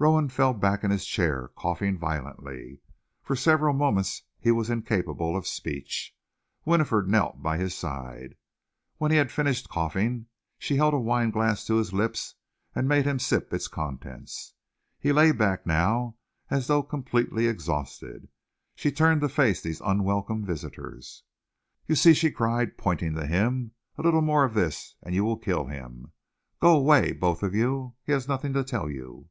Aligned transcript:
Rowan 0.00 0.28
fell 0.28 0.52
back 0.52 0.82
in 0.82 0.90
his 0.90 1.06
chair, 1.06 1.52
coughing 1.56 1.96
violently. 1.96 2.80
For 3.22 3.36
several 3.36 3.72
moments 3.72 4.24
he 4.40 4.50
was 4.50 4.68
incapable 4.68 5.36
of 5.36 5.46
speech. 5.46 6.14
Winifred 6.64 7.06
knelt 7.08 7.40
by 7.42 7.58
his 7.58 7.76
side. 7.76 8.34
When 8.98 9.12
he 9.12 9.16
had 9.18 9.30
finished 9.30 9.68
coughing, 9.68 10.26
she 10.58 10.76
held 10.76 10.94
a 10.94 10.98
wineglass 10.98 11.64
to 11.68 11.76
his 11.76 11.92
lips 11.92 12.34
and 12.74 12.88
made 12.88 13.06
him 13.06 13.20
sip 13.20 13.54
its 13.54 13.68
contents. 13.68 14.54
He 14.98 15.12
lay 15.12 15.30
back 15.30 15.64
now 15.64 16.16
as 16.50 16.66
though 16.66 16.82
completely 16.82 17.46
exhausted. 17.46 18.26
She 18.74 18.90
turned 18.90 19.20
to 19.20 19.28
face 19.28 19.62
these 19.62 19.80
unwelcome 19.80 20.44
visitors. 20.44 21.22
"You 21.86 21.94
see," 21.94 22.14
she 22.14 22.32
cried, 22.32 22.76
pointing 22.76 23.14
to 23.14 23.26
him, 23.28 23.70
"a 23.96 24.02
little 24.02 24.22
more 24.22 24.42
of 24.42 24.54
this 24.54 24.96
and 25.04 25.14
you 25.14 25.22
will 25.22 25.38
kill 25.38 25.66
him. 25.66 26.10
Go 26.60 26.76
away, 26.76 27.12
both 27.12 27.44
of 27.44 27.54
you. 27.54 27.94
He 28.02 28.10
has 28.10 28.26
nothing 28.26 28.52
to 28.54 28.64
tell 28.64 28.90
you." 28.90 29.28